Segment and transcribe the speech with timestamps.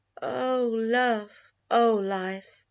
[0.23, 1.51] Oh, Love!
[1.69, 1.93] oh.
[1.93, 2.59] Life